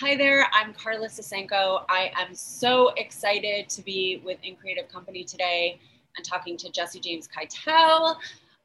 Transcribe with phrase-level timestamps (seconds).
[0.00, 1.82] Hi there, I'm Carla Sosenko.
[1.88, 5.80] I am so excited to be with In Creative Company today
[6.16, 8.14] and talking to Jesse James Keitel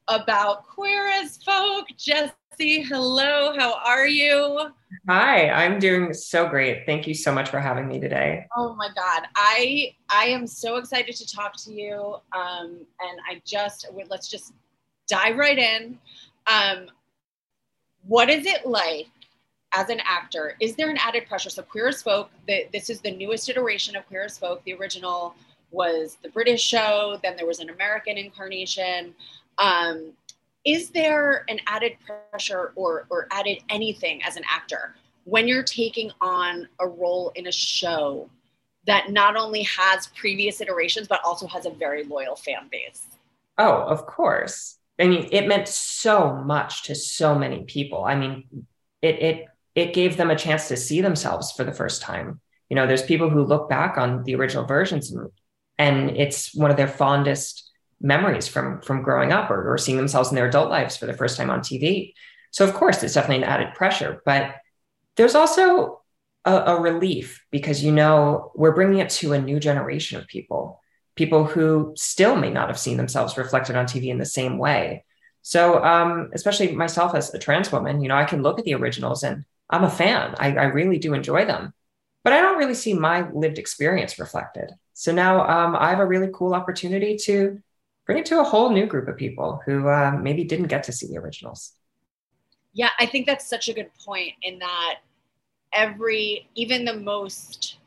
[0.06, 1.86] about Queer as Folk.
[1.98, 4.70] Jesse, hello, how are you?
[5.08, 6.86] Hi, I'm doing so great.
[6.86, 8.46] Thank you so much for having me today.
[8.56, 12.14] Oh my God, I I am so excited to talk to you.
[12.32, 14.52] Um, and I just let's just
[15.08, 15.98] dive right in.
[16.46, 16.86] Um,
[18.06, 19.08] what is it like
[19.74, 21.50] as an actor, is there an added pressure?
[21.50, 24.62] So Queer as Folk, the, this is the newest iteration of Queer as Folk.
[24.64, 25.34] The original
[25.70, 29.14] was the British show, then there was an American incarnation.
[29.58, 30.12] Um,
[30.64, 31.96] is there an added
[32.30, 37.48] pressure or, or added anything as an actor when you're taking on a role in
[37.48, 38.30] a show
[38.86, 43.02] that not only has previous iterations, but also has a very loyal fan base?
[43.58, 44.78] Oh, of course.
[44.98, 48.04] I mean, it meant so much to so many people.
[48.04, 48.66] I mean,
[49.02, 52.40] it, it it gave them a chance to see themselves for the first time.
[52.68, 55.14] You know, there's people who look back on the original versions
[55.76, 57.68] and, it's one of their fondest
[58.00, 61.12] memories from from growing up or, or seeing themselves in their adult lives for the
[61.12, 62.12] first time on TV.
[62.52, 64.54] So of course, it's definitely an added pressure, but
[65.16, 66.02] there's also
[66.44, 70.80] a, a relief because you know we're bringing it to a new generation of people,
[71.16, 75.04] people who still may not have seen themselves reflected on TV in the same way.
[75.42, 78.74] So, um, especially myself as a trans woman, you know, I can look at the
[78.74, 80.36] originals and I'm a fan.
[80.38, 81.74] I, I really do enjoy them,
[82.22, 84.70] but I don't really see my lived experience reflected.
[84.92, 87.60] So now um, I have a really cool opportunity to
[88.06, 90.92] bring it to a whole new group of people who uh, maybe didn't get to
[90.92, 91.72] see the originals.
[92.72, 95.00] Yeah, I think that's such a good point in that
[95.72, 97.78] every, even the most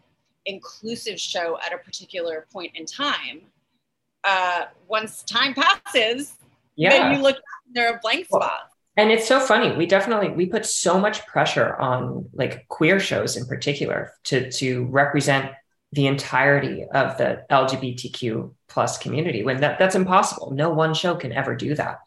[0.45, 3.43] inclusive show at a particular point in time,
[4.25, 6.35] uh, once time passes,
[6.75, 6.89] yeah.
[6.89, 9.77] then you look, and there are blank spots and it's so funny.
[9.77, 14.85] We definitely we put so much pressure on like queer shows in particular to to
[14.85, 15.51] represent
[15.93, 20.51] the entirety of the lgbtq plus community when that, that's impossible.
[20.51, 21.99] No one show can ever do that.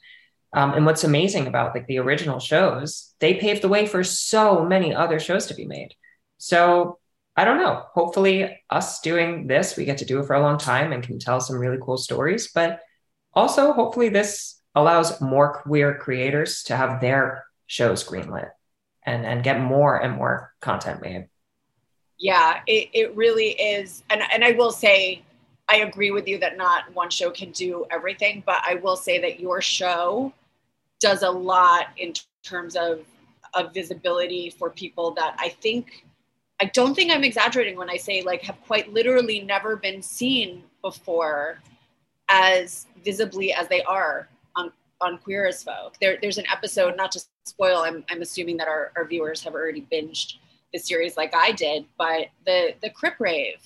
[0.52, 4.64] Um, and what's amazing about like the original shows they paved the way for so
[4.64, 5.94] many other shows to be made.
[6.38, 6.98] So
[7.36, 7.84] i don't know.
[7.94, 11.20] Hopefully us doing this we get to do it for a long time and can
[11.20, 12.50] tell some really cool stories.
[12.52, 12.80] But
[13.32, 18.50] also hopefully this allows more queer creators to have their shows greenlit
[19.04, 21.28] and, and get more and more content made.
[22.18, 24.02] Yeah, it, it really is.
[24.10, 25.22] And, and I will say,
[25.68, 29.20] I agree with you that not one show can do everything, but I will say
[29.20, 30.32] that your show
[31.00, 32.12] does a lot in
[32.44, 33.00] terms of,
[33.54, 36.04] of visibility for people that I think,
[36.60, 40.62] I don't think I'm exaggerating when I say like have quite literally never been seen
[40.82, 41.60] before
[42.28, 44.28] as visibly as they are
[45.00, 45.96] on Queer as Folk.
[46.00, 49.54] There, there's an episode, not to spoil, I'm, I'm assuming that our, our viewers have
[49.54, 50.34] already binged
[50.72, 53.60] the series like I did, but the, the Crip Rave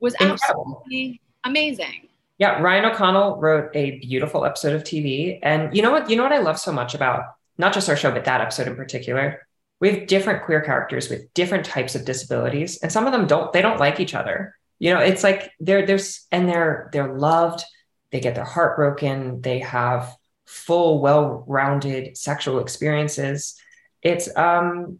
[0.00, 0.40] was Incredible.
[0.80, 2.08] absolutely amazing.
[2.38, 5.40] Yeah, Ryan O'Connell wrote a beautiful episode of TV.
[5.42, 6.08] And you know what?
[6.08, 7.24] You know what I love so much about
[7.58, 9.44] not just our show, but that episode in particular?
[9.80, 13.52] We have different queer characters with different types of disabilities, and some of them don't,
[13.52, 14.54] they don't like each other.
[14.78, 17.64] You know, it's like they're there's and they're they're loved,
[18.12, 20.16] they get their heart broken, they have
[20.48, 23.60] full, well-rounded sexual experiences.
[24.02, 24.98] It's um,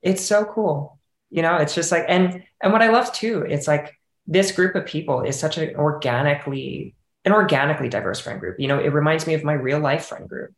[0.00, 0.98] it's so cool.
[1.30, 3.92] You know, it's just like and and what I love too, it's like
[4.26, 8.58] this group of people is such an organically an organically diverse friend group.
[8.58, 10.54] You know, it reminds me of my real life friend group.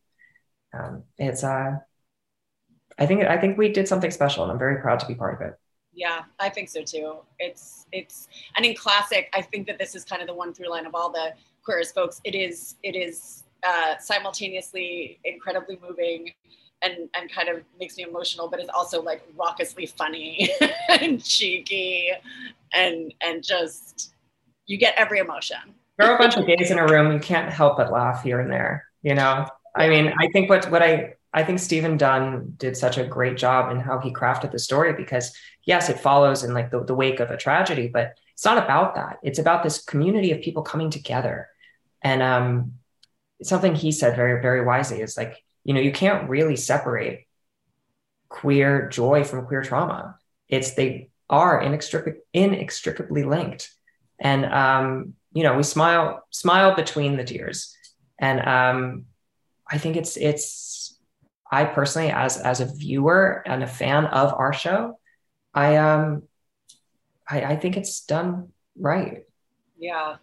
[0.72, 1.78] Um, it's uh,
[2.98, 5.40] I think I think we did something special, and I'm very proud to be part
[5.40, 5.54] of it.
[5.92, 7.16] Yeah, I think so too.
[7.40, 10.70] It's it's and in classic, I think that this is kind of the one through
[10.70, 11.32] line of all the
[11.64, 12.20] queer as folks.
[12.22, 16.32] It is it is uh, simultaneously incredibly moving
[16.82, 20.50] and and kind of makes me emotional, but it's also like raucously funny
[20.88, 22.10] and cheeky
[22.72, 24.14] and and just
[24.66, 25.58] you get every emotion.
[26.00, 28.52] Are a bunch of gays in a room, you can't help but laugh here and
[28.52, 28.86] there.
[29.02, 32.98] You know, I mean, I think what what I I think Stephen Dunn did such
[32.98, 35.32] a great job in how he crafted the story because
[35.64, 38.94] yes, it follows in like the, the wake of a tragedy, but it's not about
[38.94, 39.18] that.
[39.22, 41.48] It's about this community of people coming together.
[42.02, 42.74] And um,
[43.42, 47.26] something he said very, very wisely is like, you know, you can't really separate
[48.28, 50.16] queer joy from queer trauma.
[50.48, 53.70] It's they are inextric- inextricably linked.
[54.20, 57.76] And um, you know, we smile, smile between the tears.
[58.18, 59.04] And um,
[59.70, 60.98] I think it's it's
[61.50, 64.98] I personally, as as a viewer and a fan of our show,
[65.54, 66.22] I um
[67.28, 69.24] I, I think it's done right.
[69.78, 70.16] Yeah.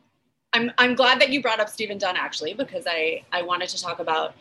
[0.55, 3.81] I'm I'm glad that you brought up Stephen Dunn actually because I I wanted to
[3.81, 4.35] talk about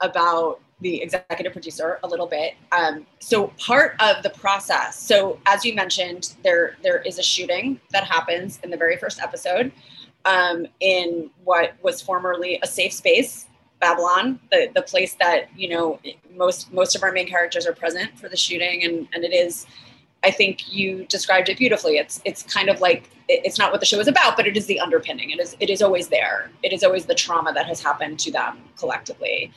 [0.00, 2.54] about the executive producer a little bit.
[2.72, 4.98] Um, so part of the process.
[4.98, 9.20] So as you mentioned, there there is a shooting that happens in the very first
[9.20, 9.72] episode
[10.24, 13.46] um, in what was formerly a safe space,
[13.80, 15.98] Babylon, the the place that you know
[16.36, 19.66] most most of our main characters are present for the shooting, and and it is.
[20.22, 21.96] I think you described it beautifully.
[21.96, 24.66] It's it's kind of like it's not what the show is about, but it is
[24.66, 25.30] the underpinning.
[25.30, 26.50] It is it is always there.
[26.62, 29.52] It is always the trauma that has happened to them collectively.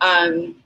[0.00, 0.56] Um,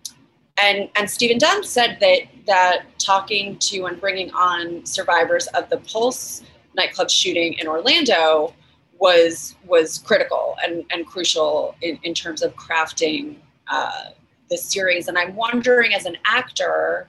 [0.57, 5.79] and and Stephen Dunn said that that talking to and bringing on survivors of the
[5.79, 6.43] Pulse
[6.75, 8.55] nightclub shooting in Orlando
[8.99, 13.37] was was critical and, and crucial in, in terms of crafting
[13.69, 14.11] uh,
[14.49, 15.09] the series.
[15.09, 17.09] And I'm wondering, as an actor,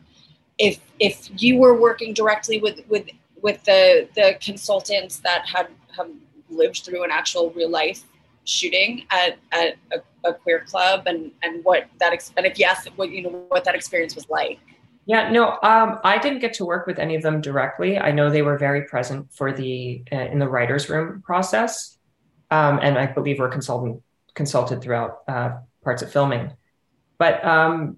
[0.61, 3.09] if if you were working directly with with
[3.41, 5.67] with the the consultants that had
[5.97, 6.09] have
[6.49, 8.03] lived through an actual real life
[8.43, 12.87] shooting at, at a, a, queer club and and what that ex- and if yes
[12.95, 14.59] what you know what that experience was like.
[15.05, 17.97] Yeah no um, i didn't get to work with any of them directly.
[17.97, 21.97] I know they were very present for the uh, in the writers room process
[22.51, 24.01] um, and i believe were consultant
[24.35, 25.51] consulted throughout uh,
[25.83, 26.53] parts of filming.
[27.17, 27.97] But um,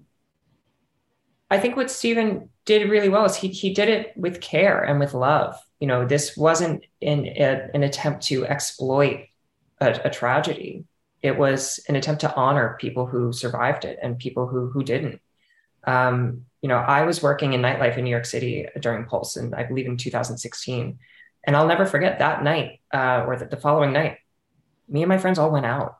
[1.50, 4.98] i think what stephen did really well is he, he did it with care and
[4.98, 9.26] with love you know this wasn't in a, an attempt to exploit
[9.80, 10.84] a, a tragedy.
[11.22, 15.20] It was an attempt to honor people who survived it and people who who didn't.
[15.86, 19.54] Um, you know, I was working in nightlife in New York City during Pulse, and
[19.54, 20.98] I believe in 2016.
[21.46, 24.16] And I'll never forget that night uh, or the, the, following night.
[24.88, 25.98] Me and my friends all went out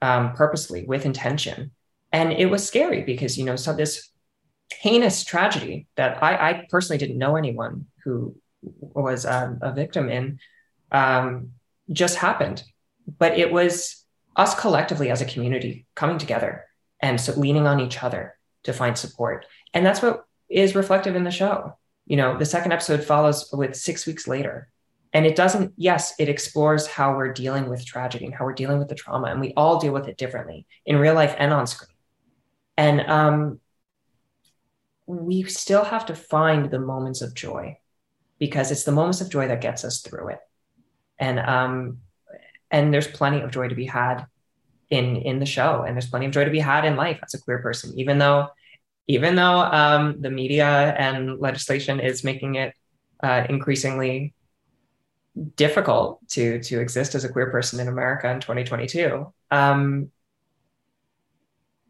[0.00, 1.72] um, purposely with intention,
[2.12, 4.10] and it was scary because you know, so this
[4.70, 10.38] heinous tragedy that I, I personally didn't know anyone who was um, a victim in
[10.92, 11.50] um,
[11.92, 12.64] just happened
[13.18, 14.04] but it was
[14.36, 16.64] us collectively as a community coming together
[17.00, 19.46] and so leaning on each other to find support.
[19.72, 21.76] And that's what is reflective in the show.
[22.06, 24.68] You know, the second episode follows with six weeks later.
[25.12, 28.78] And it doesn't, yes, it explores how we're dealing with tragedy and how we're dealing
[28.78, 29.28] with the trauma.
[29.28, 31.96] And we all deal with it differently in real life and on screen.
[32.76, 33.60] And um,
[35.06, 37.78] we still have to find the moments of joy
[38.38, 40.38] because it's the moments of joy that gets us through it.
[41.18, 41.98] And um,
[42.70, 44.26] and there's plenty of joy to be had
[44.90, 47.34] in in the show and there's plenty of joy to be had in life as
[47.34, 48.46] a queer person even though
[49.08, 52.74] even though um, the media and legislation is making it
[53.22, 54.34] uh, increasingly
[55.56, 59.32] difficult to to exist as a queer person in America in 2022.
[59.50, 60.10] Um,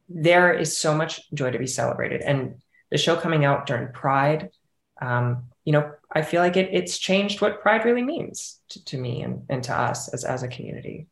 [0.09, 2.57] there is so much joy to be celebrated, and
[2.91, 4.50] the show coming out during Pride,
[5.00, 8.99] um, you know, I feel like it, it's changed what pride really means to, to
[8.99, 11.06] me and, and to us as, as a community.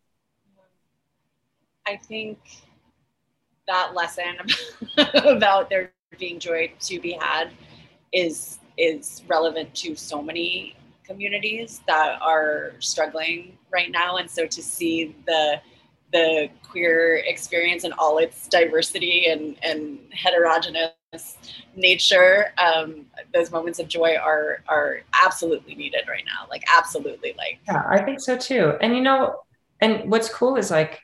[1.86, 2.38] I think
[3.66, 4.36] that lesson
[5.24, 7.50] about there being joy to be had
[8.12, 14.62] is is relevant to so many communities that are struggling right now and so to
[14.62, 15.60] see the
[16.12, 20.92] the queer experience and all its diversity and and heterogeneous
[21.76, 26.46] nature, um, those moments of joy are are absolutely needed right now.
[26.48, 28.74] Like absolutely, like yeah, I think so too.
[28.80, 29.40] And you know,
[29.80, 31.00] and what's cool is like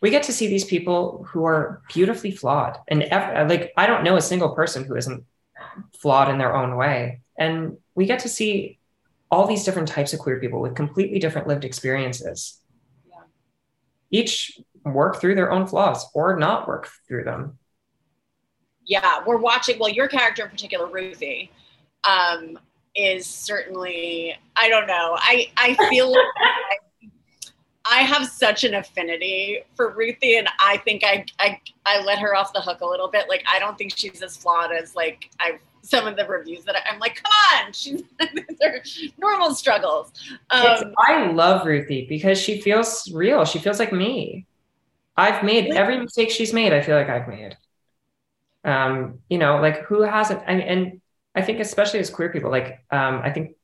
[0.00, 4.04] we get to see these people who are beautifully flawed, and ev- like I don't
[4.04, 5.24] know a single person who isn't
[6.00, 8.78] flawed in their own way, and we get to see
[9.30, 12.60] all these different types of queer people with completely different lived experiences.
[13.08, 13.22] Yeah.
[14.10, 17.58] Each work through their own flaws or not work through them
[18.86, 19.78] yeah, we're watching.
[19.78, 21.50] Well, your character in particular, Ruthie,
[22.08, 22.58] um,
[22.94, 24.34] is certainly.
[24.56, 25.16] I don't know.
[25.18, 27.10] I I feel like I,
[27.90, 32.34] I have such an affinity for Ruthie, and I think I, I I let her
[32.34, 33.28] off the hook a little bit.
[33.28, 36.76] Like I don't think she's as flawed as like I've some of the reviews that
[36.76, 37.32] I, am like, come
[37.66, 38.02] on, she's
[39.18, 40.12] normal struggles.
[40.50, 43.44] Um, I love Ruthie because she feels real.
[43.44, 44.46] She feels like me.
[45.16, 46.72] I've made every mistake she's made.
[46.72, 47.56] I feel like I've made
[48.64, 51.00] um, you know, like who hasn't, and, and
[51.34, 53.56] I think especially as queer people, like um, I think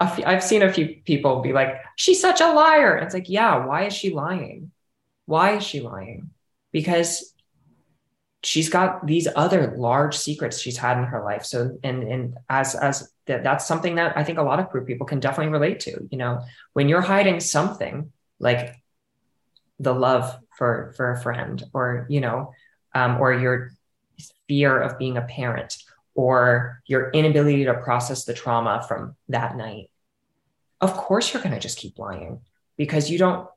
[0.00, 2.96] i I've seen a few people be like, she's such a liar.
[2.96, 4.70] And it's like, yeah, why is she lying?
[5.26, 6.30] Why is she lying?
[6.72, 7.34] Because
[8.42, 11.44] she's got these other large secrets she's had in her life.
[11.44, 14.84] So, and and as as that, that's something that I think a lot of queer
[14.84, 16.06] people can definitely relate to.
[16.10, 18.74] You know, when you're hiding something like
[19.78, 22.52] the love for for a friend, or you know,
[22.94, 23.72] um, or your
[24.48, 25.76] fear of being a parent
[26.14, 29.90] or your inability to process the trauma from that night,
[30.80, 32.40] of course you're going to just keep lying
[32.76, 33.48] because you don't.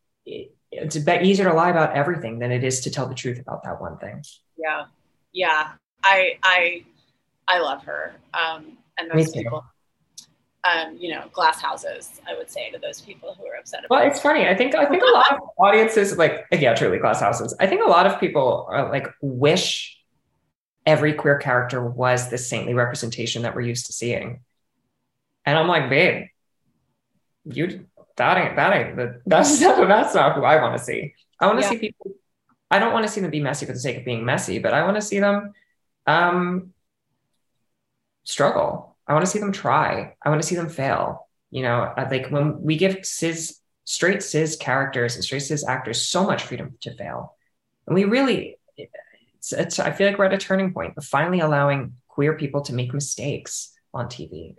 [0.69, 3.39] It's a bit easier to lie about everything than it is to tell the truth
[3.39, 4.21] about that one thing.
[4.57, 4.85] Yeah.
[5.37, 6.83] Yeah, I I
[7.47, 8.15] I love her.
[8.33, 9.63] Um, and those people,
[10.63, 12.19] um, you know, glass houses.
[12.27, 13.85] I would say to those people who are upset.
[13.85, 14.47] About well, it's funny.
[14.47, 17.55] I think I think a lot of audiences like yeah, truly glass houses.
[17.59, 19.96] I think a lot of people are like wish
[20.87, 24.39] every queer character was the saintly representation that we're used to seeing.
[25.45, 26.27] And I'm like, babe,
[27.43, 31.13] you that ain't that ain't the, that's not that's not who I want to see.
[31.39, 31.69] I want to yeah.
[31.69, 32.11] see people.
[32.71, 34.73] I don't want to see them be messy for the sake of being messy, but
[34.73, 35.53] I want to see them
[36.05, 36.73] um,
[38.23, 38.97] struggle.
[39.07, 40.15] I want to see them try.
[40.21, 41.27] I want to see them fail.
[41.51, 46.25] You know, like when we give cis straight cis characters and straight cis actors so
[46.25, 47.35] much freedom to fail,
[47.85, 48.56] and we really
[49.51, 52.61] it's, it's I feel like we're at a turning point of finally allowing queer people
[52.61, 54.55] to make mistakes on TV.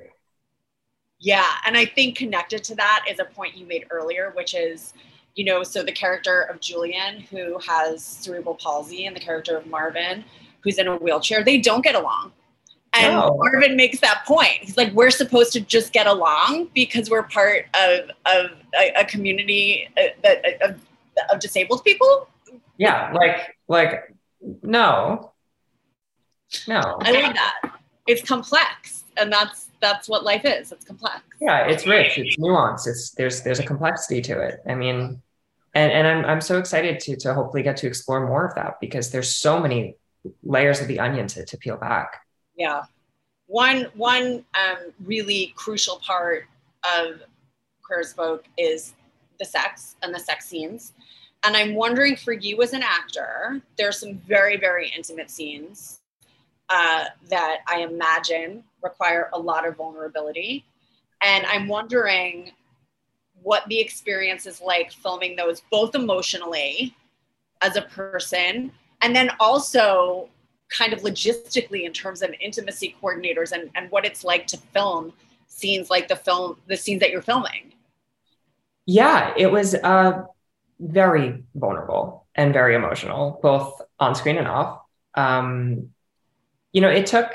[1.18, 4.94] Yeah, and I think connected to that is a point you made earlier, which is,
[5.34, 9.66] you know, so the character of Julian who has cerebral palsy and the character of
[9.66, 10.24] Marvin
[10.62, 12.32] who's in a wheelchair, they don't get along.
[12.94, 13.36] And no.
[13.36, 14.58] Marvin makes that point.
[14.60, 19.04] He's like, we're supposed to just get along because we're part of of a, a
[19.04, 20.80] community uh, that of,
[21.30, 22.28] of disabled people.
[22.78, 25.32] Yeah, like like no.
[26.66, 26.98] No.
[27.00, 27.78] I love that.
[28.06, 29.04] It's complex.
[29.16, 30.72] And that's that's what life is.
[30.72, 31.22] It's complex.
[31.40, 32.86] Yeah, it's rich, it's nuanced.
[32.86, 34.60] It's there's there's a complexity to it.
[34.66, 35.20] I mean,
[35.74, 38.80] and, and I'm I'm so excited to to hopefully get to explore more of that
[38.80, 39.96] because there's so many
[40.42, 42.20] layers of the onion to, to peel back.
[42.56, 42.82] Yeah.
[43.46, 46.44] One one um, really crucial part
[46.84, 47.20] of
[47.82, 48.94] Queer Folk is
[49.38, 50.92] the sex and the sex scenes.
[51.44, 56.00] And I'm wondering for you as an actor, there's some very, very intimate scenes
[56.68, 60.64] uh, that I imagine require a lot of vulnerability.
[61.22, 62.52] And I'm wondering
[63.42, 66.94] what the experience is like filming those, both emotionally
[67.62, 70.28] as a person, and then also
[70.68, 75.12] kind of logistically in terms of intimacy coordinators and, and what it's like to film
[75.46, 77.72] scenes like the film, the scenes that you're filming.
[78.86, 79.74] Yeah, it was.
[79.74, 80.24] Uh
[80.80, 84.80] very vulnerable and very emotional, both on screen and off.
[85.14, 85.90] Um,
[86.72, 87.30] you know, it took.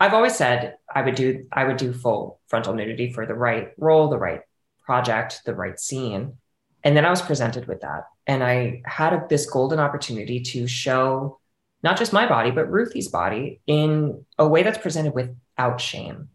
[0.00, 3.72] I've always said I would do I would do full frontal nudity for the right
[3.78, 4.40] role, the right
[4.84, 6.38] project, the right scene,
[6.82, 10.66] and then I was presented with that, and I had a, this golden opportunity to
[10.66, 11.38] show
[11.82, 16.28] not just my body but Ruthie's body in a way that's presented without shame.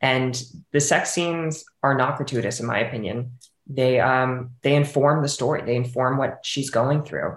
[0.00, 0.40] And
[0.72, 5.62] the sex scenes are not gratuitous, in my opinion they um, they inform the story.
[5.62, 7.36] They inform what she's going through,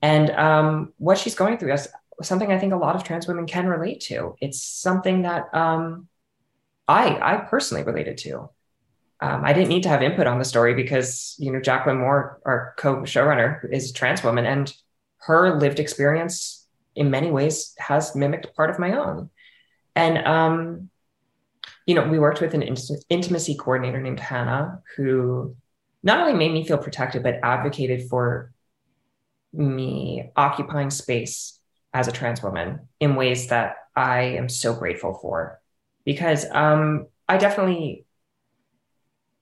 [0.00, 1.88] and um, what she's going through is
[2.22, 4.36] something I think a lot of trans women can relate to.
[4.40, 6.08] It's something that um,
[6.88, 8.50] I I personally related to.
[9.20, 12.40] Um, I didn't need to have input on the story because you know Jacqueline Moore,
[12.44, 14.72] our co-showrunner, is a trans woman, and
[15.18, 19.30] her lived experience in many ways has mimicked part of my own.
[19.94, 20.90] And um,
[21.86, 25.56] you know, we worked with an int- intimacy coordinator named Hannah who
[26.02, 28.52] not only made me feel protected, but advocated for
[29.52, 31.58] me occupying space
[31.92, 35.60] as a trans woman in ways that I am so grateful for.
[36.04, 38.06] Because um, I definitely,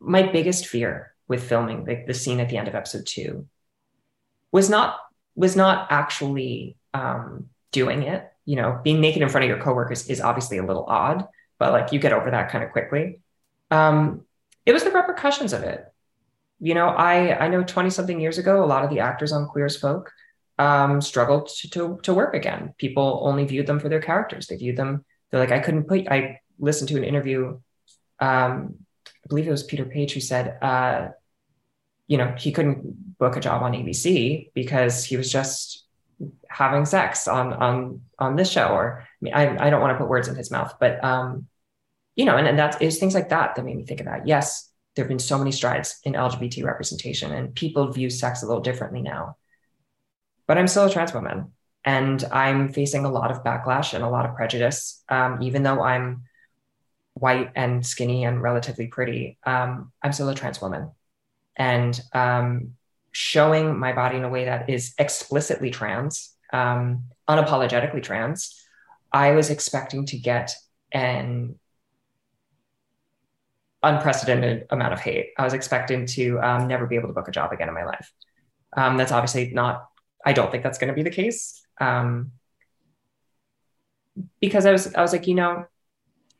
[0.00, 3.46] my biggest fear with filming the, the scene at the end of episode two
[4.52, 4.98] was not
[5.36, 8.26] was not actually um, doing it.
[8.44, 11.26] You know, being naked in front of your coworkers is obviously a little odd,
[11.60, 13.20] but like you get over that kind of quickly.
[13.70, 14.22] Um,
[14.66, 15.84] it was the repercussions of it.
[16.58, 19.46] You know, I I know 20 something years ago, a lot of the actors on
[19.46, 20.10] Queer as Folk
[20.58, 22.74] um, struggled to, to, to work again.
[22.76, 24.48] People only viewed them for their characters.
[24.48, 25.04] They viewed them.
[25.30, 26.08] They're like, I couldn't put.
[26.08, 27.60] I listened to an interview.
[28.18, 28.74] Um,
[29.06, 31.08] I believe it was Peter Paige who said, uh,
[32.08, 35.79] you know, he couldn't book a job on ABC because he was just
[36.48, 38.68] having sex on on on this show.
[38.68, 41.46] Or I, mean, I, I don't want to put words in his mouth, but um,
[42.16, 44.26] you know, and, and that's is things like that that made me think about.
[44.26, 48.46] Yes, there have been so many strides in LGBT representation, and people view sex a
[48.46, 49.36] little differently now.
[50.46, 51.52] But I'm still a trans woman,
[51.84, 55.02] and I'm facing a lot of backlash and a lot of prejudice.
[55.08, 56.24] Um, even though I'm
[57.14, 60.90] white and skinny and relatively pretty, um, I'm still a trans woman,
[61.56, 62.76] and um,
[63.12, 68.62] showing my body in a way that is explicitly trans, um, unapologetically trans,
[69.12, 70.54] I was expecting to get
[70.92, 71.58] an
[73.82, 75.30] unprecedented amount of hate.
[75.38, 77.84] I was expecting to um, never be able to book a job again in my
[77.84, 78.12] life.
[78.76, 79.88] Um, that's obviously not,
[80.24, 81.62] I don't think that's going to be the case.
[81.80, 82.32] Um,
[84.40, 85.64] because I was, I was like, you know,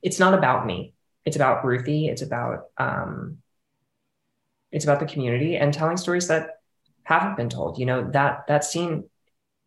[0.03, 0.95] it's not about me.
[1.25, 2.09] It's about Ruthie.
[2.09, 3.39] It's about, um,
[4.71, 6.60] it's about the community and telling stories that
[7.11, 7.79] haven't been told.
[7.79, 9.05] You know, that, that scene,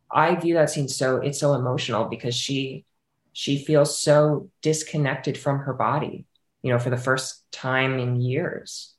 [0.10, 2.86] I view that scene so it's so emotional because she
[3.34, 6.26] she feels so disconnected from her body,
[6.62, 8.94] you know, for the first time in years.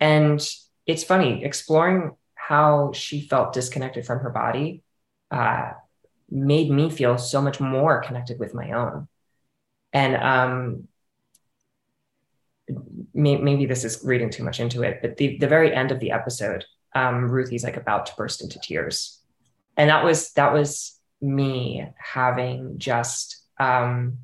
[0.00, 0.40] And
[0.86, 4.82] it's funny exploring how she felt disconnected from her body
[5.30, 5.72] uh,
[6.30, 9.06] made me feel so much more connected with my own.
[9.92, 10.88] And um,
[13.12, 16.00] may, maybe this is reading too much into it, but the, the very end of
[16.00, 19.20] the episode, um, Ruthie's like about to burst into tears.
[19.76, 24.18] And that was, that was me having just, um,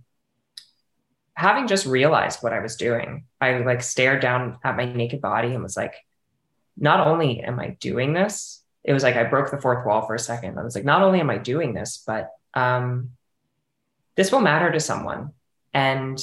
[1.34, 3.24] having just realized what I was doing.
[3.40, 5.94] I like stared down at my naked body and was like,
[6.76, 10.14] not only am I doing this, it was like I broke the fourth wall for
[10.14, 10.58] a second.
[10.58, 13.10] I was like, not only am I doing this, but um,
[14.16, 15.32] this will matter to someone.
[15.72, 16.18] And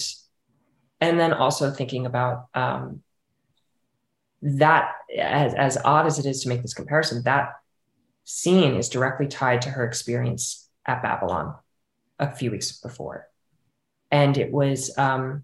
[0.99, 3.01] and then also thinking about um,
[4.41, 7.53] that as, as odd as it is to make this comparison, that
[8.23, 11.55] scene is directly tied to her experience at Babylon
[12.19, 13.27] a few weeks before.
[14.11, 15.43] And it was, um,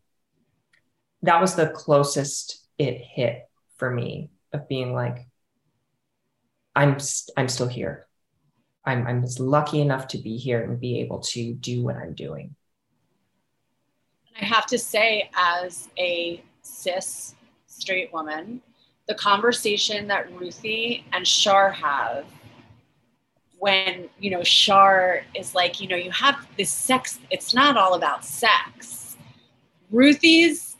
[1.21, 3.47] that was the closest it hit
[3.77, 5.27] for me of being like,
[6.75, 6.97] I'm,
[7.37, 8.07] I'm still here.
[8.85, 12.55] I'm, I'm lucky enough to be here and be able to do what I'm doing.
[14.39, 17.35] I have to say, as a cis
[17.67, 18.61] straight woman,
[19.07, 22.25] the conversation that Ruthie and Shar have
[23.59, 27.93] when, you know, Shar is like, you know, you have this sex, it's not all
[27.93, 29.17] about sex.
[29.89, 30.75] Ruthie's,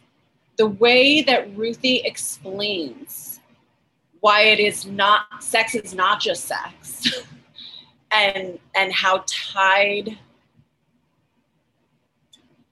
[0.57, 3.39] the way that Ruthie explains
[4.19, 7.23] why it is not, sex is not just sex.
[8.13, 10.17] and and how tied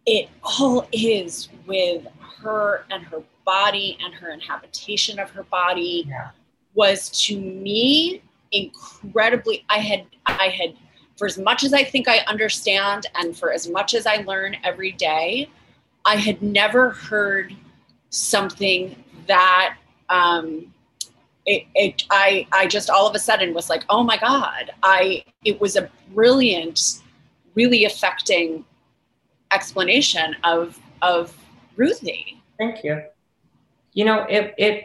[0.05, 2.05] it all is with
[2.37, 6.29] her and her body and her inhabitation of her body yeah.
[6.73, 8.21] was to me
[8.51, 10.75] incredibly i had i had
[11.17, 14.55] for as much as i think i understand and for as much as i learn
[14.63, 15.49] every day
[16.05, 17.55] i had never heard
[18.09, 18.95] something
[19.27, 19.77] that
[20.09, 20.73] um
[21.45, 25.23] it, it i i just all of a sudden was like oh my god i
[25.45, 27.01] it was a brilliant
[27.55, 28.65] really affecting
[29.53, 31.35] explanation of of
[31.75, 32.41] Ruthie.
[32.57, 33.01] Thank you.
[33.93, 34.83] You know, it it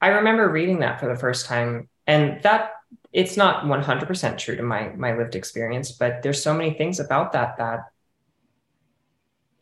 [0.00, 2.72] I remember reading that for the first time and that
[3.12, 7.32] it's not 100% true to my my lived experience, but there's so many things about
[7.32, 7.90] that that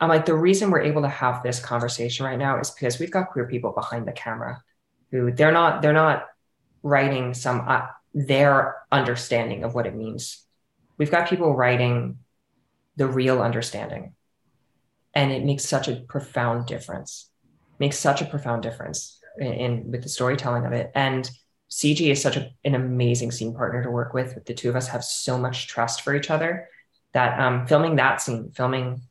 [0.01, 3.11] I'm like the reason we're able to have this conversation right now is because we've
[3.11, 4.63] got queer people behind the camera
[5.11, 6.27] who they're not they're not
[6.83, 10.45] writing some uh, their understanding of what it means.
[10.97, 12.19] We've got people writing
[12.97, 14.15] the real understanding.
[15.15, 17.31] And it makes such a profound difference,
[17.79, 20.91] makes such a profound difference in, in with the storytelling of it.
[20.95, 21.31] And
[21.71, 24.45] CG is such a, an amazing scene partner to work with.
[24.45, 26.69] The two of us have so much trust for each other
[27.13, 29.03] that um, filming that scene, filming,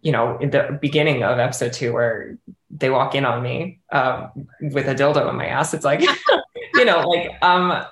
[0.00, 2.38] you know, the beginning of episode two where
[2.70, 4.30] they walk in on me um,
[4.60, 6.00] with a dildo in my ass, it's like,
[6.74, 7.84] you know, like um,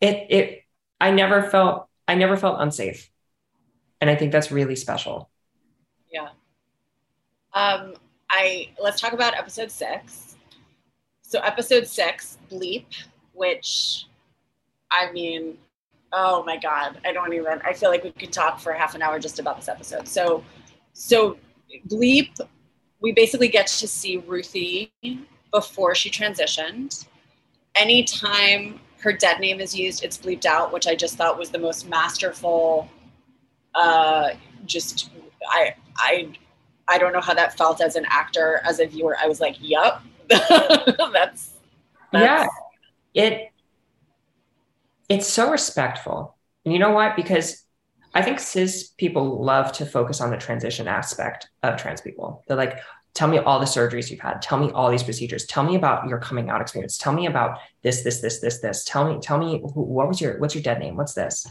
[0.00, 0.64] it it
[1.00, 3.10] I never felt I never felt unsafe
[4.00, 5.30] and I think that's really special.
[6.10, 6.28] Yeah.
[7.52, 7.94] Um,
[8.30, 10.36] I let's talk about episode six.
[11.22, 12.86] So episode six, bleep,
[13.34, 14.06] which
[14.92, 15.58] I mean,
[16.12, 17.60] oh my god, I don't even.
[17.64, 20.08] I feel like we could talk for half an hour just about this episode.
[20.08, 20.44] So,
[20.92, 21.36] so
[21.88, 22.38] bleep,
[23.00, 24.92] we basically get to see Ruthie
[25.52, 27.06] before she transitioned.
[27.74, 31.58] Anytime her dead name is used, it's bleeped out, which I just thought was the
[31.58, 32.88] most masterful
[33.74, 34.30] uh,
[34.66, 35.10] just
[35.48, 36.32] I I
[36.90, 39.16] I don't know how that felt as an actor, as a viewer.
[39.20, 41.52] I was like, "Yup, that's,
[42.12, 42.46] that's yeah."
[43.14, 43.50] It
[45.08, 47.16] it's so respectful, and you know what?
[47.16, 47.64] Because
[48.14, 52.42] I think cis people love to focus on the transition aspect of trans people.
[52.46, 52.78] They're like,
[53.14, 54.42] tell me all the surgeries you've had.
[54.42, 55.46] Tell me all these procedures.
[55.46, 56.98] Tell me about your coming out experience.
[56.98, 58.84] Tell me about this, this, this, this, this.
[58.84, 60.96] Tell me, tell me what was your, what's your dead name?
[60.96, 61.46] What's this?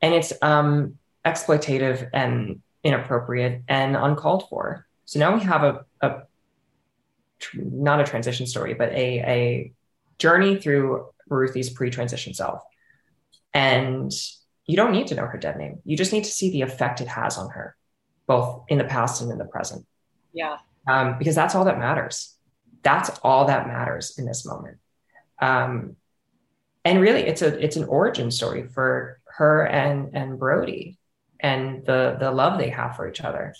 [0.00, 4.86] And it's, um, exploitative and inappropriate and uncalled for.
[5.04, 6.22] So now we have a, a
[7.54, 9.72] not a transition story, but a, a
[10.18, 12.62] journey through Ruthie's pre-transition self.
[13.54, 14.12] And
[14.66, 15.80] you don't need to know her dead name.
[15.84, 17.76] You just need to see the effect it has on her,
[18.26, 19.86] both in the past and in the present.
[20.32, 20.58] Yeah.
[20.86, 22.36] Um, because that's all that matters.
[22.82, 24.78] That's all that matters in this moment.
[25.40, 25.96] Um,
[26.84, 30.98] and really, it's a it's an origin story for her and and Brodie
[31.42, 33.54] and the the love they have for each other.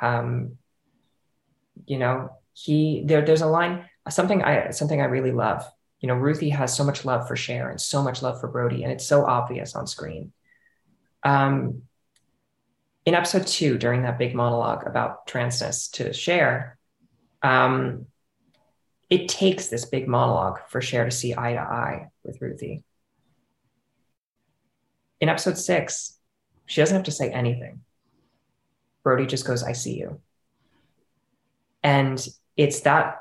[0.00, 0.58] Um,
[1.86, 5.64] you know, he there there's a line something I something I really love
[6.02, 7.36] you know, Ruthie has so much love for
[7.70, 10.32] and so much love for Brodie, and it's so obvious on screen.
[11.22, 11.82] Um,
[13.06, 16.76] in episode two, during that big monologue about transness to Shar,
[17.40, 18.06] um,
[19.08, 22.82] it takes this big monologue for Shar to see eye to eye with Ruthie.
[25.20, 26.18] In episode six,
[26.72, 27.82] she doesn't have to say anything.
[29.02, 30.22] Brodie just goes, I see you.
[31.82, 33.18] And it's that,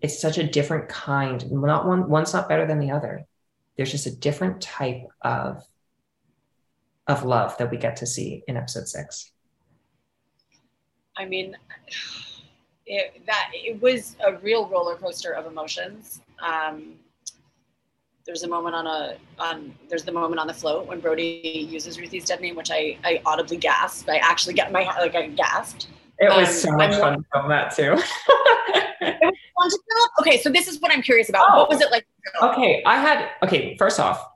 [0.00, 3.26] it's such a different kind, not one, one's not better than the other.
[3.76, 5.62] There's just a different type of,
[7.06, 9.32] of love that we get to see in episode six.
[11.14, 11.58] I mean,
[12.86, 16.22] it, that it was a real roller coaster of emotions.
[16.40, 16.94] Um,
[18.26, 22.00] there's a moment on a on there's the moment on the float when Brodie uses
[22.00, 24.08] Ruthie's dead name, which I I audibly gasped.
[24.08, 25.88] I actually get my like I gasped.
[26.18, 27.82] It was um, so much I'm, fun to film that too.
[29.00, 30.08] it was fun to film.
[30.20, 31.48] Okay, so this is what I'm curious about.
[31.50, 31.58] Oh.
[31.60, 32.06] What was it like?
[32.42, 33.76] Okay, I had okay.
[33.76, 34.26] First off,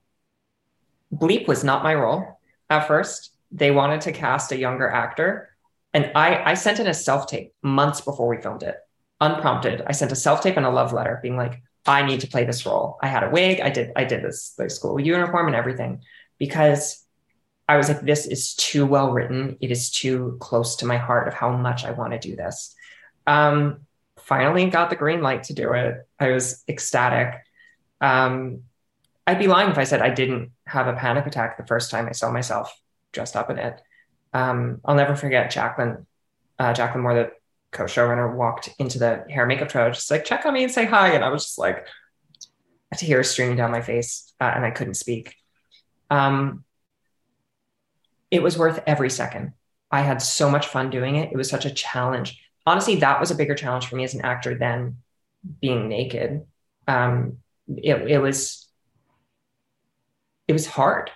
[1.14, 3.32] Bleep was not my role at first.
[3.50, 5.56] They wanted to cast a younger actor,
[5.94, 8.76] and I, I sent in a self tape months before we filmed it,
[9.22, 9.82] unprompted.
[9.86, 12.44] I sent a self tape and a love letter being like, I need to play
[12.44, 12.98] this role.
[13.02, 13.60] I had a wig.
[13.60, 16.02] I did, I did this the school uniform and everything
[16.38, 17.04] because
[17.68, 19.56] I was like, this is too well written.
[19.60, 22.74] It is too close to my heart of how much I want to do this.
[23.26, 23.80] Um,
[24.18, 25.96] finally got the green light to do it.
[26.20, 27.42] I was ecstatic.
[28.00, 28.62] Um,
[29.26, 32.06] I'd be lying if I said I didn't have a panic attack the first time
[32.06, 32.72] I saw myself
[33.12, 33.80] dressed up in it
[34.32, 36.06] um, I'll never forget Jacqueline,
[36.58, 37.30] uh, Jacqueline Moore, the
[37.72, 40.84] co-showrunner, walked into the hair and makeup trailer, just like check on me and say
[40.84, 41.86] hi, and I was just like, "I
[42.92, 45.34] had tears streaming down my face, uh, and I couldn't speak.
[46.10, 46.64] Um,
[48.30, 49.52] it was worth every second.
[49.90, 51.32] I had so much fun doing it.
[51.32, 52.42] It was such a challenge.
[52.66, 54.98] Honestly, that was a bigger challenge for me as an actor than
[55.60, 56.44] being naked.
[56.86, 58.66] Um, it, it was
[60.46, 61.10] it was hard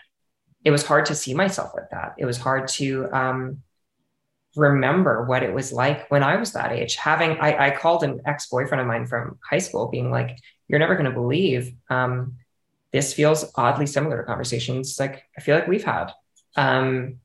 [0.65, 2.15] it was hard to see myself with that.
[2.19, 3.63] It was hard to um,
[4.57, 6.97] remember what it was like when I was that age.
[6.97, 10.39] Having, I, I called an ex boyfriend of mine from high school, being like,
[10.69, 12.37] "You're never going to believe um,
[12.93, 16.13] this feels oddly similar to conversations like I feel like we've had."
[16.57, 17.17] Um,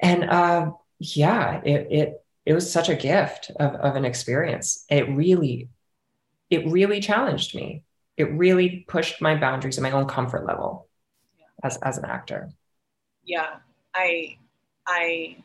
[0.00, 4.84] and uh, yeah, it it it was such a gift of, of an experience.
[4.88, 5.68] It really,
[6.50, 7.84] it really challenged me.
[8.16, 10.88] It really pushed my boundaries and my own comfort level
[11.62, 12.50] as as an actor
[13.24, 13.56] yeah
[13.94, 14.36] i
[14.86, 15.36] i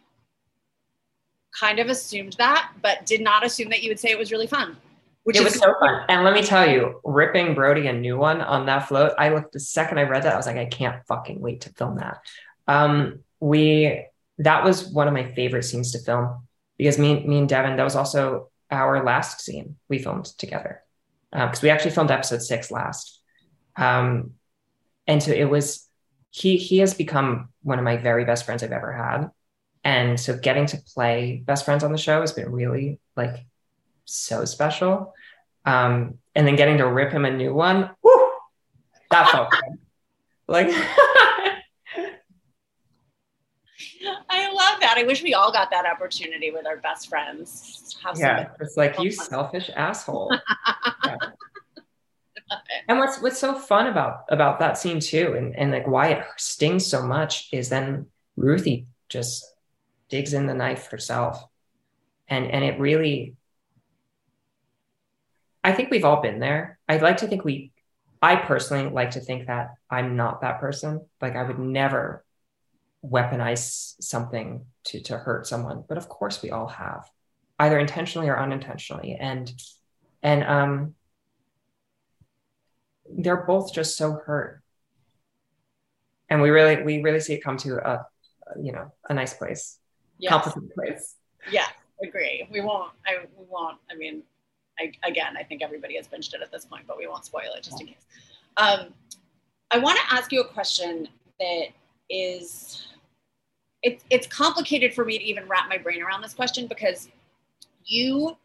[1.58, 4.48] kind of assumed that but did not assume that you would say it was really
[4.48, 4.78] fun.
[5.24, 6.04] Which it was so fun.
[6.08, 9.54] And let me tell you ripping brodie a new one on that float i looked
[9.54, 12.20] the second i read that i was like i can't fucking wait to film that.
[12.68, 14.06] Um we
[14.40, 17.84] that was one of my favorite scenes to film because me, me and devin that
[17.84, 20.84] was also our last scene we filmed together.
[21.32, 23.22] Because uh, we actually filmed episode six last.
[23.76, 24.32] Um
[25.08, 25.88] and so it was
[26.30, 29.30] he he has become one of my very best friends I've ever had.
[29.88, 33.46] And so getting to play best friends on the show has been really like
[34.04, 35.14] so special.
[35.66, 38.30] Um, and then getting to rip him a new one, whoo,
[39.12, 39.80] that felt good.
[40.50, 40.68] Like
[44.30, 44.96] I love that.
[44.98, 47.96] I wish we all got that opportunity with our best friends.
[48.18, 50.38] yeah, it's like you selfish asshole.
[51.06, 51.16] yeah
[52.88, 56.24] and what's what's so fun about about that scene too and, and like why it
[56.38, 58.06] stings so much is then
[58.38, 59.57] ruthie just
[60.10, 61.44] digs in the knife herself.
[62.28, 63.36] And and it really
[65.64, 66.80] i think we've all been there.
[66.88, 67.72] I'd like to think we
[68.22, 71.06] i personally like to think that i'm not that person.
[71.22, 72.24] Like i would never
[73.06, 77.10] weaponize something to to hurt someone but of course we all have
[77.60, 79.16] either intentionally or unintentionally.
[79.20, 79.52] And
[80.22, 80.96] and um
[83.10, 84.62] they're both just so hurt.
[86.30, 88.06] And we really we really see it come to a
[88.62, 89.80] you know a nice place
[90.20, 90.32] yes.
[90.32, 91.16] complicated place
[91.52, 91.68] yeah
[92.04, 94.24] agree we won't i we won't i mean
[94.80, 97.54] I, again i think everybody has binged it at this point but we won't spoil
[97.56, 98.06] it just in case
[98.58, 98.94] um,
[99.72, 101.08] i want to ask you a question
[101.40, 101.68] that
[102.10, 102.88] is
[103.84, 107.10] it's it's complicated for me to even wrap my brain around this question because
[107.86, 108.38] you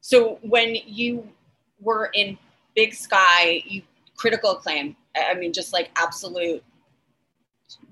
[0.00, 1.28] so when you
[1.80, 2.38] were in
[2.74, 3.82] big sky you
[4.18, 4.96] critical acclaim.
[5.16, 6.62] I mean, just like absolute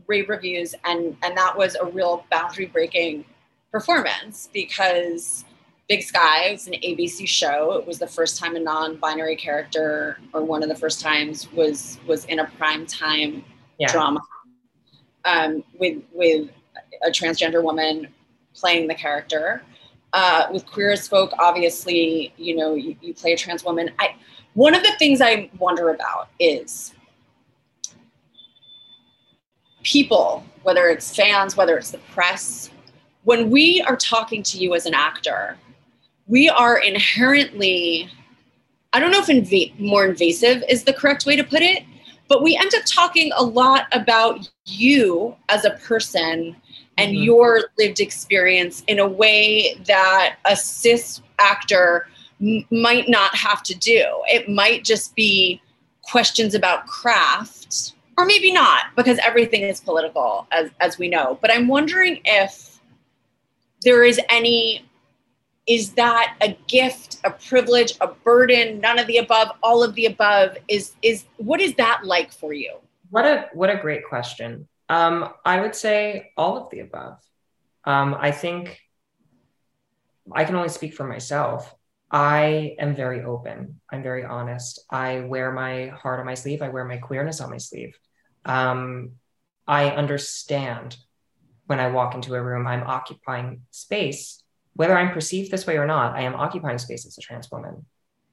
[0.07, 3.25] rave reviews, and and that was a real boundary breaking
[3.73, 5.45] performance because
[5.89, 7.73] Big Sky was an ABC show.
[7.73, 11.99] It was the first time a non-binary character, or one of the first times, was
[12.07, 13.45] was in a prime time
[13.79, 13.91] yeah.
[13.93, 14.21] drama
[15.25, 16.51] um, with with
[17.05, 18.09] a transgender woman
[18.55, 19.63] playing the character.
[20.13, 23.91] uh, with Queer as Folk, obviously, you know, you, you play a trans woman.
[23.99, 24.15] I
[24.55, 26.95] one of the things I wonder about is
[29.87, 32.71] people, whether it's fans, whether it's the press,
[33.23, 35.57] when we are talking to you as an actor,
[36.27, 38.11] we are inherently,
[38.93, 41.85] I don't know if inv- more invasive is the correct way to put it,
[42.29, 46.57] but we end up talking a lot about you as a person
[46.99, 47.23] and mm-hmm.
[47.23, 52.09] your lived experience in a way that a cis actor
[52.41, 54.05] m- might not have to do.
[54.27, 55.63] It might just be
[56.03, 61.39] questions about craft, or maybe not, because everything is political, as, as we know.
[61.41, 62.79] But I'm wondering if
[63.83, 64.85] there is any
[65.67, 70.07] is that a gift a privilege a burden none of the above all of the
[70.07, 72.73] above is is what is that like for you
[73.11, 77.19] what a what a great question um, I would say all of the above.
[77.85, 78.81] Um, I think
[80.33, 81.75] I can only speak for myself.
[82.11, 83.81] I am very open.
[83.91, 84.85] I'm very honest.
[84.91, 86.63] I wear my heart on my sleeve.
[86.63, 87.99] I wear my queerness on my sleeve.
[88.47, 89.13] Um,
[89.67, 90.97] I understand
[91.67, 94.43] when I walk into a room, I'm occupying space,
[94.75, 96.15] whether I'm perceived this way or not.
[96.15, 97.85] I am occupying space as a trans woman,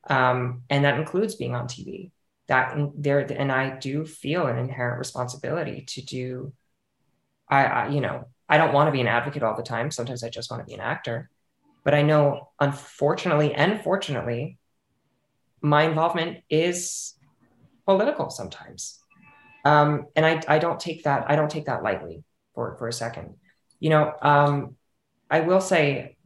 [0.10, 2.12] um, and that includes being on TV
[2.48, 6.54] that there and i do feel an inherent responsibility to do
[7.50, 9.92] I, I you know i don't want to be an advocate all the time.
[9.92, 11.30] Sometimes i just want to be an actor.
[11.84, 14.58] But i know unfortunately and fortunately
[15.62, 17.16] my involvement is
[17.86, 19.00] political sometimes
[19.66, 22.24] um, and I, I don't take that i don't take that lightly
[22.56, 23.36] for, for a second
[23.80, 24.76] you know um,
[25.30, 26.18] i will say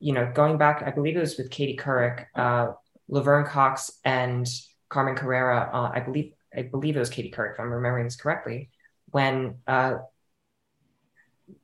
[0.00, 2.72] you know going back i believe it was with katie couric uh,
[3.08, 4.46] laverne cox and
[4.94, 8.14] Carmen Carrera, uh, I believe I believe it was Katie Couric, if I'm remembering this
[8.14, 8.70] correctly,
[9.10, 9.96] when uh,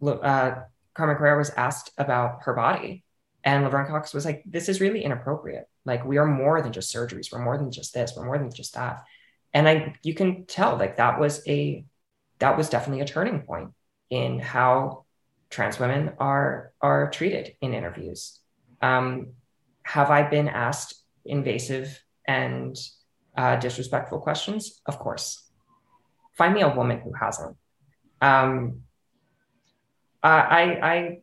[0.02, 0.54] uh,
[0.94, 3.04] Carmen Carrera was asked about her body,
[3.44, 5.68] and Laverne Cox was like, "This is really inappropriate.
[5.84, 7.32] Like, we are more than just surgeries.
[7.32, 8.14] We're more than just this.
[8.16, 9.04] We're more than just that."
[9.52, 11.84] And I, you can tell, like that was a,
[12.38, 13.70] that was definitely a turning point
[14.08, 15.04] in how
[15.50, 18.38] trans women are are treated in interviews.
[18.80, 19.32] Um,
[19.82, 22.76] have I been asked invasive and
[23.36, 24.80] uh, disrespectful questions?
[24.86, 25.42] Of course.
[26.34, 27.56] Find me a woman who hasn't.
[28.22, 28.82] Um,
[30.22, 31.18] I, I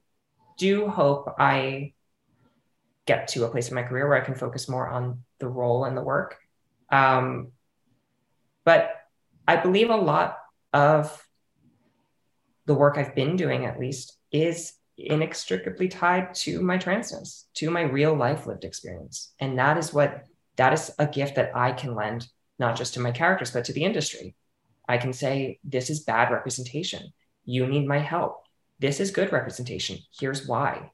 [0.57, 1.93] do hope I
[3.05, 5.85] get to a place in my career where I can focus more on the role
[5.85, 6.37] and the work.
[6.91, 7.51] Um,
[8.67, 8.91] but
[9.47, 10.39] I believe a lot
[10.73, 11.25] of
[12.65, 17.83] the work I've been doing, at least, is inextricably tied to my transness, to my
[17.83, 19.31] real life lived experience.
[19.39, 20.25] And that is what
[20.57, 22.27] that is a gift that I can lend
[22.59, 24.35] not just to my characters, but to the industry.
[24.85, 27.13] I can say, this is bad representation.
[27.45, 28.43] You need my help.
[28.79, 29.99] This is good representation.
[30.19, 30.91] Here's why.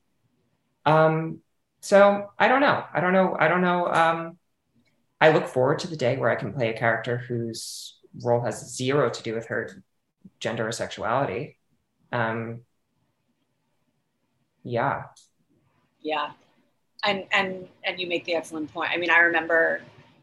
[0.85, 1.39] Um,
[1.81, 2.83] so I don't know.
[2.93, 3.35] I don't know.
[3.39, 3.87] I don't know.
[3.87, 4.37] Um,
[5.23, 8.75] I look forward to the day where I can play a character whose role has
[8.75, 9.83] zero to do with her
[10.39, 11.57] gender or sexuality.
[12.11, 12.61] Um,
[14.63, 15.03] yeah.
[16.01, 16.31] Yeah
[17.03, 18.91] and and and you make the excellent point.
[18.91, 19.81] I mean, I remember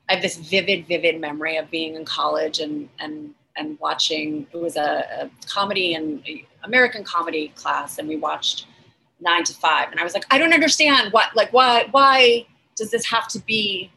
[0.08, 4.46] I have this vivid, vivid memory of being in college and and and watching.
[4.52, 6.22] It was a, a comedy and
[6.64, 8.66] American comedy class, and we watched
[9.20, 12.90] Nine to Five, and I was like, I don't understand what like why why does
[12.90, 13.90] this have to be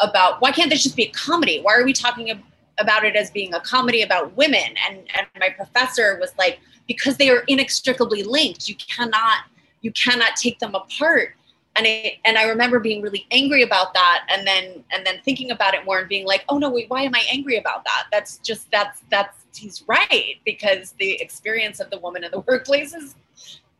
[0.00, 0.40] about?
[0.40, 1.60] Why can't this just be a comedy?
[1.60, 2.42] Why are we talking
[2.78, 4.74] about it as being a comedy about women?
[4.88, 8.68] And and my professor was like, because they are inextricably linked.
[8.68, 9.44] You cannot
[9.82, 11.34] you cannot take them apart
[11.76, 15.50] and it, and I remember being really angry about that, and then and then thinking
[15.50, 18.04] about it more and being like, oh no, wait, why am I angry about that?
[18.10, 22.94] That's just that's that's he's right because the experience of the woman in the workplace
[22.94, 23.14] is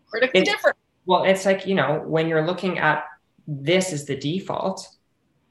[0.09, 0.77] critically it's, different.
[1.07, 3.05] Well, it's like you know when you're looking at
[3.49, 4.87] this is the default,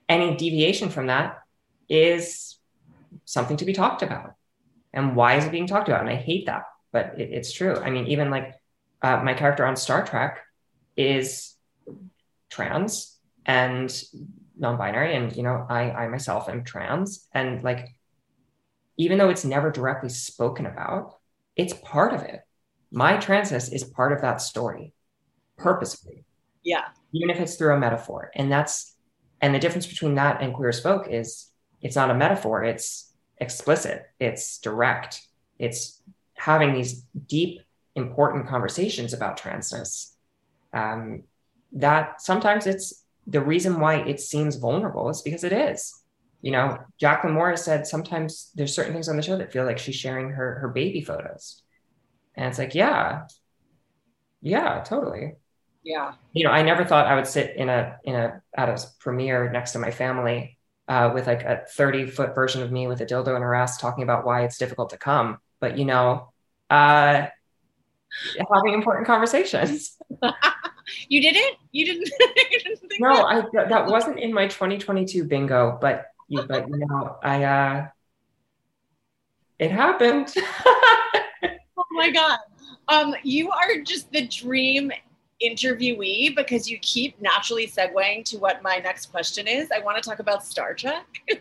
[0.08, 1.40] any deviation from that
[1.90, 2.58] is
[3.26, 4.34] something to be talked about.
[4.94, 6.02] And why is it being talked about?
[6.02, 7.76] And I hate that, but it, it's true.
[7.78, 8.56] I mean, even like
[9.02, 10.40] uh, my character on Star Trek
[10.96, 11.56] is
[12.50, 14.04] trans and
[14.58, 17.90] non-binary and you know i i myself am trans and like
[18.98, 21.16] even though it's never directly spoken about
[21.56, 22.42] it's part of it
[22.92, 24.94] my transness is part of that story
[25.58, 26.24] purposefully
[26.64, 28.95] yeah even if it's through a metaphor and that's
[29.42, 33.14] and the difference between that and queer as folk is it's not a metaphor it's
[33.38, 35.28] explicit it's direct
[35.60, 36.02] it's
[36.36, 37.62] having these deep
[37.96, 40.16] important conversations about transness
[40.74, 41.24] um,
[41.72, 46.02] that sometimes it's the reason why it seems vulnerable is because it is.
[46.42, 49.80] You know, Jacqueline Moore said sometimes there's certain things on the show that feel like
[49.80, 51.64] she's sharing her her baby photos.
[52.36, 53.24] And it's like, yeah,
[54.42, 55.36] yeah, totally.
[55.86, 56.14] Yeah.
[56.34, 59.52] You know, I never thought I would sit in a in a at a premiere
[59.52, 63.06] next to my family uh, with like a 30 foot version of me with a
[63.06, 65.38] dildo in her ass talking about why it's difficult to come.
[65.60, 66.34] But you know,
[66.72, 67.28] uh,
[68.54, 69.96] having important conversations.
[71.08, 71.56] you didn't?
[71.72, 72.10] You didn't?
[72.52, 73.50] you didn't no, that?
[73.56, 77.88] I that wasn't in my 2022 bingo, but you but you know, I uh
[79.60, 80.34] it happened.
[80.66, 82.40] oh my god.
[82.88, 84.92] Um, you are just the dream
[85.44, 89.70] interviewee because you keep naturally segueing to what my next question is.
[89.72, 91.06] I want to talk about Star Trek.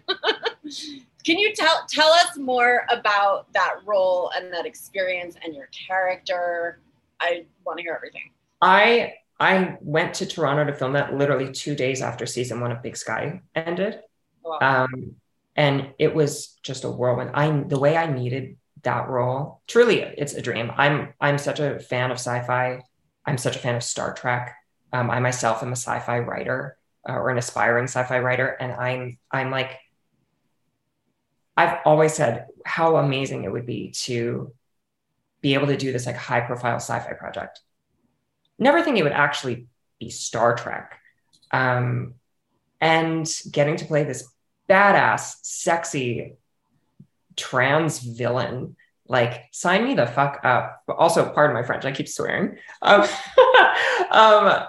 [1.25, 6.81] Can you tell tell us more about that role and that experience and your character?
[7.21, 8.31] I want to hear everything.
[8.61, 12.83] I I went to Toronto to film that literally two days after season one of
[12.83, 14.01] Big Sky ended.
[14.45, 14.59] Wow.
[14.61, 15.17] Um,
[15.57, 17.31] and it was just a whirlwind.
[17.35, 20.71] I the way I needed that role, truly, it's a dream.
[20.77, 22.83] I'm I'm such a fan of sci-fi.
[23.27, 24.55] I'm such a fan of Star Trek.
[24.93, 26.77] Um, I myself am a sci-fi writer
[27.09, 29.79] uh, or an aspiring sci-fi writer, and I'm I'm like
[31.57, 34.53] I've always said how amazing it would be to
[35.41, 37.61] be able to do this like high profile sci-fi project.
[38.59, 39.67] Never think it would actually
[40.01, 40.99] be Star Trek.
[41.51, 42.15] Um,
[42.81, 44.29] and getting to play this
[44.69, 46.35] badass, sexy
[47.37, 48.77] trans villain.
[49.07, 50.83] Like, sign me the fuck up.
[50.87, 52.57] But also, pardon my French, I keep swearing.
[52.81, 53.07] Um,
[54.11, 54.65] um,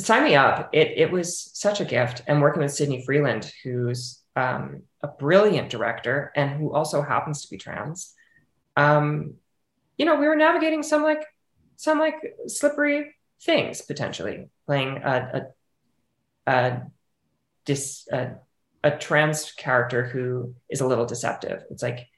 [0.00, 0.70] sign me up.
[0.72, 2.22] It, it was such a gift.
[2.26, 7.50] And working with Sydney Freeland, who's um, a brilliant director and who also happens to
[7.50, 8.14] be trans.
[8.76, 9.34] Um,
[9.96, 11.24] you know, we were navigating some like
[11.76, 12.16] some like
[12.46, 15.46] slippery things potentially, playing a
[16.46, 16.82] a, a
[17.64, 18.32] dis a,
[18.82, 21.62] a trans character who is a little deceptive.
[21.70, 22.08] It's like,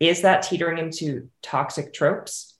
[0.00, 2.54] is that teetering into toxic tropes?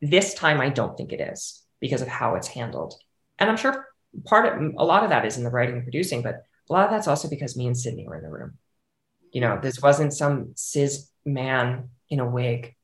[0.00, 2.94] This time, I don't think it is because of how it's handled.
[3.38, 3.86] And I'm sure
[4.24, 6.84] part of a lot of that is in the writing and producing, but a lot
[6.84, 8.58] of that's also because me and Sydney were in the room.
[9.32, 12.74] You know, this wasn't some cis man in a wig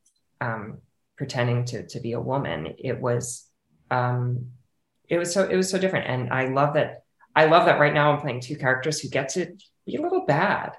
[0.40, 0.78] um,
[1.16, 2.74] pretending to to be a woman.
[2.78, 3.46] It was
[3.90, 4.52] um,
[5.08, 7.04] it was so it was so different, and I love that.
[7.34, 9.54] I love that right now I'm playing two characters who get to
[9.86, 10.72] be a little bad.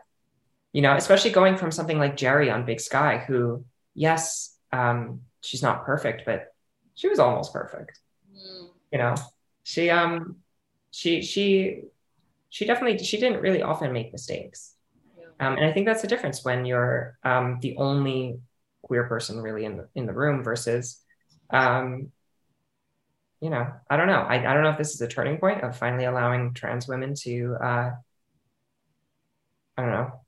[0.72, 5.64] You know, especially going from something like Jerrie on Big Sky, who yes, um, she's
[5.64, 6.54] not perfect, but
[6.96, 8.00] she was almost perfect.
[8.32, 8.70] Mm.
[8.92, 9.16] You know,
[9.64, 10.38] she um
[10.92, 11.82] she she
[12.50, 14.76] she definitely she didn't really often make mistakes.
[15.40, 18.40] Um, and I think that's the difference when you're um, the only
[18.82, 21.00] queer person really in the in the room versus
[21.52, 22.12] um,
[23.42, 24.22] you know, I don't know.
[24.22, 27.14] I, I don't know if this is a turning point of finally allowing trans women
[27.22, 27.92] to uh,
[29.78, 30.20] I don't know,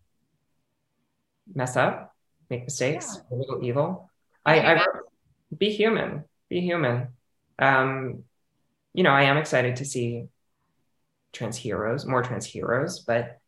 [1.54, 2.16] mess up,
[2.50, 3.36] make mistakes, yeah.
[3.36, 4.10] a little evil.
[4.46, 4.86] I, I
[5.58, 7.10] be human, be human.
[7.60, 8.24] Um,
[8.94, 10.26] you know, I am excited to see
[11.34, 13.40] trans heroes, more trans heroes, but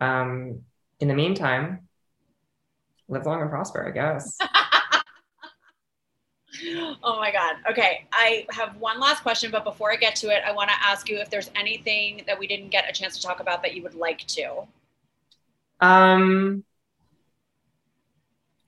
[0.00, 0.62] um,
[0.98, 1.88] in the meantime,
[3.08, 4.38] live long and prosper, I guess.
[7.02, 7.56] oh my God.
[7.70, 8.06] Okay.
[8.12, 11.08] I have one last question, but before I get to it, I want to ask
[11.08, 13.82] you if there's anything that we didn't get a chance to talk about that you
[13.82, 14.66] would like to.
[15.80, 16.64] Um,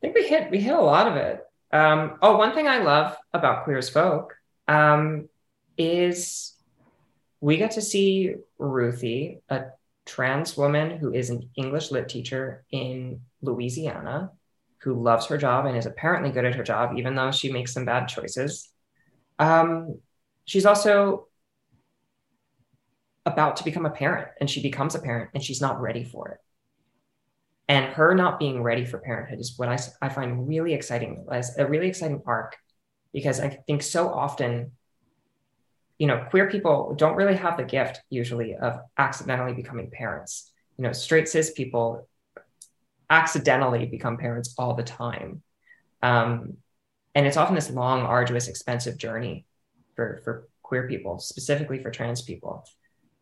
[0.02, 1.40] think we hit we hit a lot of it.
[1.72, 4.36] Um, oh, one thing I love about Queer as Folk
[4.68, 5.28] um,
[5.78, 6.54] is
[7.40, 9.64] we get to see Ruthie, a
[10.04, 14.32] trans woman who is an English lit teacher in Louisiana,
[14.78, 17.72] who loves her job and is apparently good at her job, even though she makes
[17.72, 18.68] some bad choices.
[19.38, 19.98] Um,
[20.44, 21.28] she's also
[23.24, 26.28] about to become a parent, and she becomes a parent, and she's not ready for
[26.28, 26.38] it.
[27.72, 31.56] And her not being ready for parenthood is what I, I find really exciting, as
[31.56, 32.58] a really exciting arc,
[33.14, 34.72] because I think so often
[35.96, 40.52] you know, queer people don't really have the gift usually of accidentally becoming parents.
[40.76, 42.08] You know, straight cis people
[43.08, 45.42] accidentally become parents all the time.
[46.02, 46.58] Um,
[47.14, 49.46] and it's often this long, arduous, expensive journey
[49.96, 52.66] for, for queer people, specifically for trans people.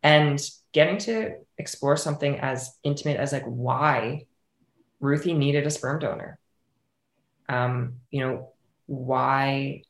[0.03, 0.41] And
[0.73, 4.25] getting to explore something as intimate as like why
[5.01, 6.39] Ruthie needed a sperm donor.
[7.49, 8.53] Um, you know,
[8.87, 9.83] why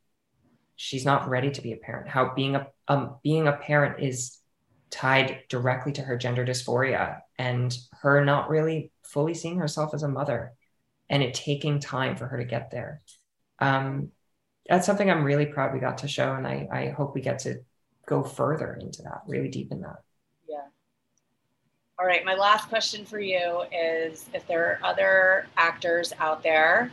[0.77, 4.39] she's not ready to be a parent, how being a um, being a parent is
[4.91, 10.09] tied directly to her gender dysphoria and her not really fully seeing herself as a
[10.09, 10.53] mother
[11.09, 13.01] and it taking time for her to get there.
[13.59, 14.11] Um,
[14.69, 16.33] that's something I'm really proud we got to show.
[16.35, 17.61] And I, I hope we get to
[18.07, 20.03] go further into that, really deep in that.
[22.01, 22.25] All right.
[22.25, 26.91] My last question for you is if there are other actors out there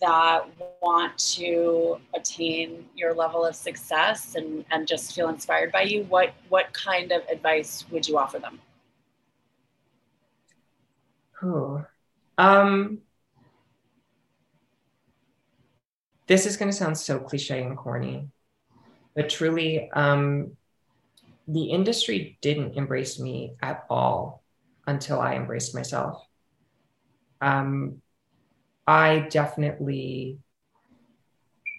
[0.00, 0.46] that
[0.80, 6.32] want to attain your level of success and, and just feel inspired by you, what
[6.48, 8.58] what kind of advice would you offer them?
[12.38, 13.00] Um,
[16.28, 18.26] this is going to sound so cliche and corny,
[19.14, 20.56] but truly, um,
[21.50, 24.42] the industry didn't embrace me at all
[24.86, 26.22] until I embraced myself.
[27.40, 28.02] Um,
[28.86, 30.38] I definitely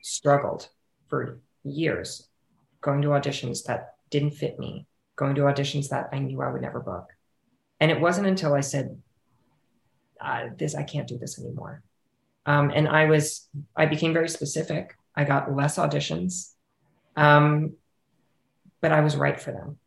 [0.01, 0.69] struggled
[1.07, 2.27] for years
[2.81, 6.61] going to auditions that didn't fit me, going to auditions that I knew I would
[6.61, 7.09] never book.
[7.79, 8.99] And it wasn't until I said,
[10.19, 11.83] uh, this, I can't do this anymore.
[12.45, 14.95] Um, and I was, I became very specific.
[15.15, 16.53] I got less auditions,
[17.15, 17.73] um,
[18.81, 19.77] but I was right for them.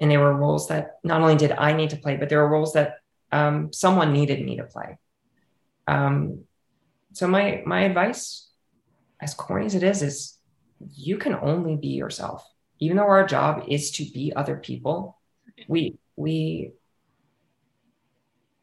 [0.00, 2.48] And there were roles that not only did I need to play, but there were
[2.48, 2.96] roles that
[3.30, 4.98] um, someone needed me to play.
[5.86, 6.44] Um,
[7.12, 8.48] so my my advice,
[9.20, 10.38] as corny as it is, is
[10.94, 12.44] you can only be yourself.
[12.80, 15.18] Even though our job is to be other people,
[15.68, 16.72] we we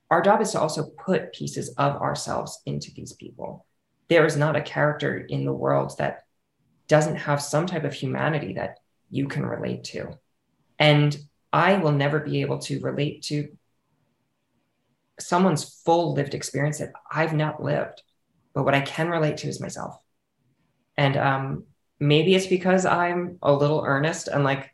[0.09, 3.65] our job is to also put pieces of ourselves into these people.
[4.09, 6.25] There is not a character in the world that
[6.89, 8.80] doesn't have some type of humanity that
[9.11, 10.17] you can relate to.
[10.79, 11.15] And
[11.53, 13.49] I will never be able to relate to
[15.19, 18.01] someone's full lived experience that I've not lived,
[18.53, 19.97] but what I can relate to is myself.
[20.97, 21.63] And um,
[21.99, 24.71] maybe it's because I'm a little earnest and like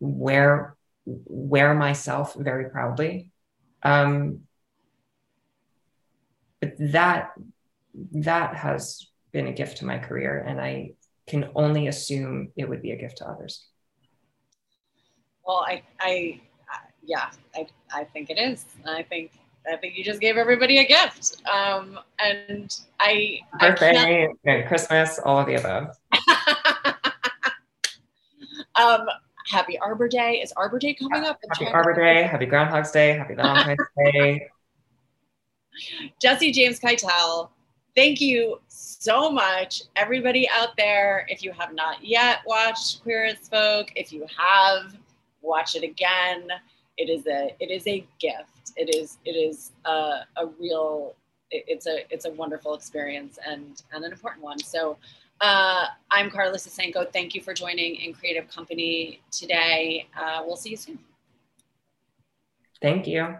[0.00, 3.30] wear wear myself very proudly.
[3.82, 4.40] Um,
[6.60, 7.30] but that
[8.12, 10.92] that has been a gift to my career, and I
[11.28, 13.66] can only assume it would be a gift to others.
[15.46, 16.40] Well, I, I,
[17.04, 18.64] yeah, I, I think it is.
[18.86, 19.32] I think,
[19.70, 21.42] I think you just gave everybody a gift.
[21.46, 25.96] Um, and I, birthday, I Christmas, all of the above.
[28.80, 29.06] um,
[29.50, 30.40] happy Arbor Day.
[30.42, 31.38] Is Arbor Day coming up?
[31.50, 32.22] Happy Arbor Day.
[32.24, 33.12] Happy Groundhog's Day.
[33.12, 34.48] Happy Valentine's Day.
[36.20, 37.50] Jesse James Keitel,
[37.94, 38.60] thank you
[38.98, 39.82] so much.
[39.96, 44.96] Everybody out there, if you have not yet watched Queer as Folk, if you have,
[45.40, 46.48] watch it again.
[46.96, 48.72] It is a it is a gift.
[48.76, 51.14] It is it is a, a real
[51.50, 54.58] it's a it's a wonderful experience and and an important one.
[54.58, 54.98] So
[55.40, 57.12] uh, I'm Carla Sosenko.
[57.12, 60.08] Thank you for joining in Creative Company today.
[60.20, 60.98] Uh, we'll see you soon.
[62.82, 63.36] Thank you.